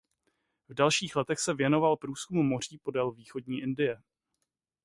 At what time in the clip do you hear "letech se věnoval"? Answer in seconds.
1.15-1.97